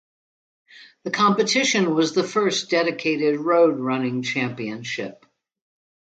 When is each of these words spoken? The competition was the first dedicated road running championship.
The 1.03 1.11
competition 1.11 1.93
was 1.93 2.13
the 2.15 2.23
first 2.23 2.71
dedicated 2.71 3.39
road 3.39 3.77
running 3.79 4.23
championship. 4.23 5.27